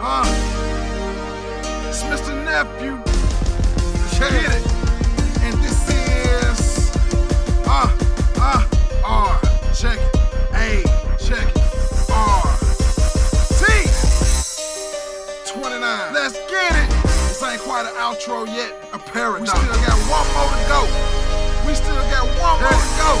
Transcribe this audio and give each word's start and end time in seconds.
Uh, 0.00 0.22
it's 1.88 2.04
Mista 2.04 2.32
Nephew. 2.44 3.02
Check 4.16 4.30
it. 4.30 4.62
And 5.42 5.54
this 5.58 5.90
is 5.90 6.94
uh 7.66 7.90
uh 8.38 8.62
R. 9.04 9.40
Check 9.74 9.98
it. 9.98 10.14
A. 10.54 10.82
Check 11.18 11.50
it. 11.50 12.10
R. 12.10 12.46
T. 13.58 13.90
29. 15.50 16.14
Let's 16.14 16.38
get 16.46 16.70
it. 16.78 16.88
This 17.02 17.42
ain't 17.42 17.60
quite 17.62 17.86
an 17.86 17.94
outro 17.94 18.46
yet. 18.46 18.72
A 18.92 18.98
paradox. 19.00 19.40
We 19.40 19.58
still 19.58 19.82
got 19.82 19.98
one 20.06 20.26
more 20.30 20.46
to 20.54 20.62
go. 20.70 20.86
We 21.66 21.74
still 21.74 21.94
got 22.06 22.26
one 22.38 22.60
more 22.62 22.70
to 22.70 22.90
go. 23.02 23.18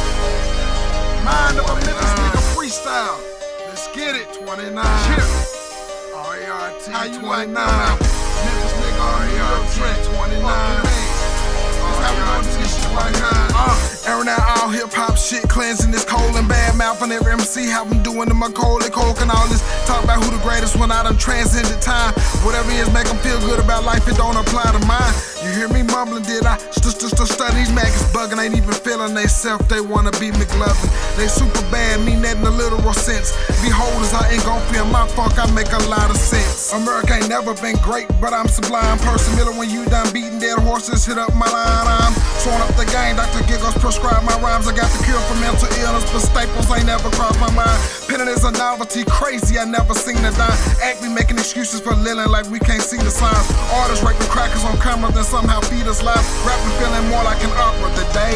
Mind 1.24 1.58
of 1.58 1.70
a 1.70 1.74
Memphis 1.74 2.12
nigga 2.14 2.40
freestyle. 2.54 3.18
Let's 3.66 3.88
get 3.96 4.14
it. 4.14 4.32
29. 4.32 5.16
Chip. 5.16 5.47
How 6.68 7.04
you 7.04 7.22
like 7.22 7.48
now? 7.48 7.96
Memphis 7.96 8.72
nigga 8.76 9.00
R-A-R-T. 9.00 10.16
29. 10.16 10.44
That's 10.44 11.98
how 12.04 12.12
we 12.12 12.44
do 12.44 12.58
this 12.60 12.76
shit 12.76 12.92
right 12.92 13.12
now. 13.14 13.48
Uh. 13.56 13.88
Airing 14.08 14.28
out 14.28 14.40
all 14.56 14.68
hip 14.72 14.88
hop 14.88 15.20
shit, 15.20 15.44
cleansing 15.52 15.92
this 15.92 16.04
cold 16.04 16.32
and 16.36 16.48
bad 16.48 16.76
mouth 16.76 17.02
on 17.02 17.12
every 17.12 17.32
MC. 17.32 17.68
How 17.68 17.84
I'm 17.84 18.02
doing 18.02 18.28
in 18.32 18.36
my 18.40 18.48
cold 18.52 18.80
and 18.80 18.92
cold 18.92 19.20
and 19.20 19.30
all 19.30 19.44
this. 19.48 19.60
Talk 19.84 20.04
about 20.04 20.24
who 20.24 20.32
the 20.32 20.40
greatest 20.40 20.80
when 20.80 20.90
I 20.90 21.04
done 21.04 21.20
transcended 21.20 21.80
time. 21.84 22.16
Whatever 22.40 22.72
it 22.72 22.80
is, 22.80 22.88
make 22.96 23.04
them 23.04 23.20
feel 23.20 23.36
good 23.44 23.60
about 23.60 23.84
life, 23.84 24.08
it 24.08 24.16
don't 24.16 24.36
apply 24.36 24.72
to 24.72 24.80
mine. 24.88 25.12
You 25.44 25.52
hear 25.52 25.68
me 25.68 25.84
mumbling, 25.84 26.24
did 26.24 26.48
I? 26.48 26.56
St 26.72 26.88
st 26.88 27.12
st 27.12 27.28
study 27.28 27.60
these 27.60 27.72
maggots 27.72 28.08
bugging, 28.08 28.40
ain't 28.40 28.56
even 28.56 28.72
feeling 28.72 29.12
they 29.12 29.28
self. 29.28 29.60
They 29.68 29.84
wanna 29.84 30.12
be 30.16 30.32
McLovin. 30.32 30.88
They 31.20 31.28
super 31.28 31.60
bad, 31.68 32.00
mean 32.00 32.24
that 32.24 32.40
in 32.40 32.44
the 32.48 32.50
literal 32.50 32.96
sense. 32.96 33.36
Beholders, 33.60 34.16
I 34.16 34.24
ain't 34.32 34.44
gon' 34.48 34.64
feel 34.72 34.88
my 34.88 35.04
funk, 35.12 35.36
I 35.36 35.44
make 35.52 35.68
a 35.68 35.84
lot 35.92 36.08
of 36.08 36.16
sense. 36.16 36.47
America 36.72 37.14
ain't 37.14 37.28
never 37.28 37.54
been 37.54 37.76
great, 37.80 38.08
but 38.20 38.32
I'm 38.36 38.46
sublime. 38.48 38.98
Percy 38.98 39.34
Miller, 39.36 39.56
when 39.56 39.70
you 39.70 39.86
done 39.86 40.12
beating 40.12 40.38
dead 40.38 40.58
horses, 40.58 41.06
hit 41.06 41.16
up 41.16 41.32
my 41.32 41.48
line. 41.48 41.88
I'm 41.88 42.12
throwing 42.44 42.60
up 42.60 42.74
the 42.76 42.84
game, 42.92 43.16
Dr. 43.16 43.40
Giggles 43.48 43.72
prescribed 43.80 44.26
my 44.28 44.36
rhymes. 44.44 44.68
I 44.68 44.76
got 44.76 44.92
the 44.92 45.00
cure 45.04 45.20
for 45.32 45.38
mental 45.40 45.64
illness, 45.80 46.04
but 46.12 46.20
staples 46.20 46.68
ain't 46.68 46.84
never 46.84 47.08
crossed 47.16 47.40
my 47.40 47.48
mind. 47.56 47.80
Penning 48.04 48.28
is 48.28 48.44
a 48.44 48.52
novelty, 48.52 49.04
crazy, 49.08 49.58
I 49.58 49.64
never 49.64 49.94
seen 49.94 50.20
a 50.20 50.32
dime. 50.36 50.58
Act 50.84 51.00
be 51.00 51.08
making 51.08 51.40
excuses 51.40 51.80
for 51.80 51.96
living 51.96 52.28
like 52.28 52.44
we 52.52 52.60
can't 52.60 52.84
see 52.84 53.00
the 53.00 53.10
signs. 53.10 53.48
Artists 53.72 54.04
raping 54.04 54.28
crackers 54.28 54.64
on 54.64 54.76
camera, 54.84 55.08
then 55.12 55.24
somehow 55.24 55.60
feed 55.72 55.88
us 55.88 56.04
life. 56.04 56.20
Rapping 56.44 56.74
feeling 56.76 57.08
more 57.08 57.24
like 57.24 57.40
an 57.40 57.52
opera, 57.56 57.88
the 57.96 58.04
lives. 58.12 58.27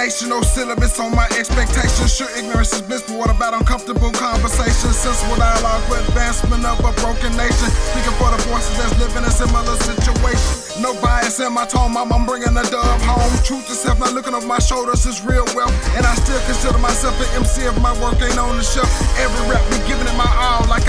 No 0.00 0.40
syllabus 0.40 0.98
on 0.98 1.12
my 1.12 1.28
expectations. 1.36 2.16
Sure, 2.16 2.26
ignorance 2.32 2.72
is 2.72 2.80
bliss, 2.80 3.02
but 3.02 3.18
what 3.20 3.28
about 3.28 3.52
uncomfortable 3.52 4.10
conversations? 4.12 4.96
Sensible 4.96 5.36
dialogue 5.36 5.84
with 5.90 6.00
advancement 6.08 6.64
of 6.64 6.80
a 6.80 6.92
broken 7.04 7.36
nation. 7.36 7.68
Speaking 7.92 8.16
for 8.16 8.32
the 8.32 8.40
voices 8.48 8.72
that's 8.80 8.96
living 8.96 9.28
in 9.28 9.30
similar 9.30 9.76
situations. 9.76 10.72
No 10.80 10.96
bias 11.04 11.38
in 11.44 11.52
my 11.52 11.66
tone, 11.66 11.92
mom, 11.92 12.16
I'm 12.16 12.24
bringing 12.24 12.56
the 12.56 12.64
dove 12.72 13.02
home. 13.04 13.28
Truth 13.44 13.68
to 13.68 13.76
self, 13.76 14.00
not 14.00 14.16
looking 14.16 14.32
over 14.32 14.46
my 14.46 14.58
shoulders 14.58 15.04
is 15.04 15.20
real 15.20 15.44
wealth. 15.52 15.76
And 15.92 16.08
I 16.08 16.16
still 16.16 16.40
consider 16.48 16.80
myself 16.80 17.20
an 17.20 17.44
MC 17.44 17.68
if 17.68 17.76
my 17.84 17.92
work 18.00 18.16
ain't 18.24 18.40
on 18.40 18.56
the 18.56 18.64
shelf. 18.64 18.88
Every 19.20 19.44
rap 19.52 19.60
be 19.68 19.76
giving 19.84 20.08
it 20.08 20.16
my 20.16 20.32
all 20.40 20.64
like 20.64 20.79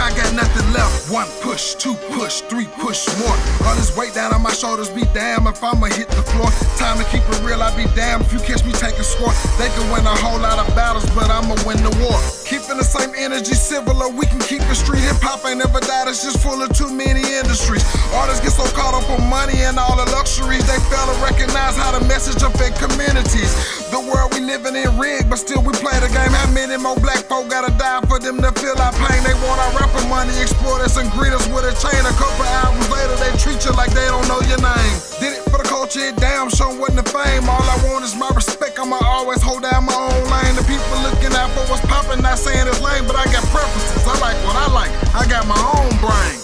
push, 1.51 1.75
two 1.75 1.95
push, 2.15 2.39
three 2.47 2.67
push 2.79 3.03
more. 3.19 3.35
All 3.67 3.75
this 3.75 3.91
weight 3.97 4.13
down 4.13 4.33
on 4.33 4.41
my 4.41 4.53
shoulders, 4.53 4.87
be 4.87 5.03
damn 5.11 5.47
if 5.47 5.61
I'ma 5.61 5.87
hit 5.91 6.07
the 6.07 6.23
floor. 6.31 6.47
Time 6.79 6.95
to 6.95 7.03
keep 7.11 7.27
it 7.27 7.43
real, 7.43 7.61
I 7.61 7.75
be 7.75 7.83
damn 7.91 8.21
if 8.21 8.31
you 8.31 8.39
catch 8.39 8.63
me 8.63 8.71
taking 8.71 9.03
score. 9.03 9.35
They 9.59 9.67
can 9.75 9.83
win 9.91 10.07
a 10.07 10.15
whole 10.15 10.39
lot 10.39 10.63
of 10.63 10.67
battles, 10.79 11.03
but 11.11 11.27
I'ma 11.27 11.59
win 11.67 11.83
the 11.83 11.91
war. 11.99 12.15
Keeping 12.47 12.79
the 12.79 12.87
same 12.87 13.11
energy, 13.19 13.51
civil, 13.51 13.99
or 13.99 14.07
we 14.15 14.25
can 14.31 14.39
keep 14.39 14.63
the 14.63 14.75
street. 14.75 15.03
Hip 15.03 15.19
hop 15.19 15.43
ain't 15.43 15.59
never 15.59 15.83
died, 15.83 16.07
it's 16.07 16.23
just 16.23 16.39
full 16.39 16.55
of 16.63 16.71
too 16.71 16.87
many 16.87 17.19
industries. 17.19 17.83
Artists 18.15 18.39
get 18.39 18.55
so 18.55 18.63
caught 18.71 18.95
up 18.95 19.03
on 19.11 19.27
money 19.27 19.59
and 19.67 19.75
all 19.75 19.99
the 19.99 20.07
luxuries, 20.15 20.63
they 20.63 20.79
fail 20.87 21.03
to 21.03 21.17
recognize 21.19 21.75
how 21.75 21.91
the 21.91 21.99
message 22.07 22.39
affect 22.47 22.79
communities. 22.79 23.51
The 23.91 23.99
world 23.99 24.31
we 24.31 24.39
living 24.39 24.79
in 24.79 24.87
rigged, 24.95 25.27
but 25.27 25.35
still 25.35 25.59
we 25.59 25.75
play 25.83 25.99
the 25.99 26.07
game. 26.07 26.31
How 26.31 26.47
many 26.55 26.79
more 26.79 26.95
black 26.95 27.27
folk 27.27 27.51
gotta 27.51 27.75
die 27.75 27.99
for 28.07 28.23
them 28.23 28.39
to 28.39 28.55
feel 28.55 28.79
our 28.79 28.95
pain? 29.03 29.19
They 29.27 29.35
want 29.43 29.50
and 30.91 31.09
greet 31.13 31.31
us 31.31 31.47
with 31.47 31.63
a 31.63 31.71
chain. 31.79 32.03
A 32.03 32.11
couple 32.19 32.43
albums 32.43 32.89
later, 32.91 33.15
they 33.15 33.31
treat 33.39 33.63
you 33.63 33.71
like 33.79 33.91
they 33.91 34.05
don't 34.11 34.27
know 34.27 34.41
your 34.43 34.59
name. 34.59 34.97
Did 35.23 35.39
it 35.39 35.43
for 35.49 35.57
the 35.57 35.63
culture, 35.63 36.11
damn 36.19 36.49
sure 36.49 36.67
wasn't 36.77 37.05
the 37.05 37.09
fame. 37.09 37.47
All 37.47 37.63
I 37.63 37.79
want 37.87 38.03
is 38.03 38.13
my 38.13 38.29
respect. 38.35 38.77
I'ma 38.77 38.99
always 39.01 39.41
hold 39.41 39.63
down 39.63 39.85
my 39.85 39.95
own 39.95 40.23
lane. 40.27 40.55
The 40.59 40.67
people 40.67 40.99
looking 40.99 41.31
out 41.31 41.49
for 41.51 41.63
what's 41.71 41.85
poppin', 41.87 42.21
not 42.21 42.37
saying 42.37 42.67
it's 42.67 42.81
lame, 42.81 43.07
but 43.07 43.15
I 43.15 43.23
got 43.31 43.43
preferences. 43.55 44.03
I 44.05 44.19
like 44.19 44.35
what 44.43 44.57
I 44.57 44.67
like. 44.67 44.91
I 45.15 45.25
got 45.31 45.47
my 45.47 45.55
own 45.79 45.95
brain. 46.03 46.40